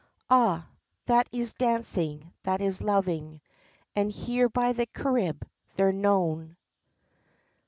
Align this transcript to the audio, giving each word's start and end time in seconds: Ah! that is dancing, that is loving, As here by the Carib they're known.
Ah! 0.31 0.65
that 1.05 1.29
is 1.31 1.53
dancing, 1.53 2.33
that 2.41 2.59
is 2.59 2.81
loving, 2.81 3.39
As 3.95 4.15
here 4.15 4.49
by 4.49 4.73
the 4.73 4.87
Carib 4.87 5.47
they're 5.75 5.93
known. 5.93 6.57